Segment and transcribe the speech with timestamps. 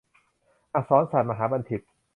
[0.73, 1.81] อักษรศาสตรมหาบัณฑิต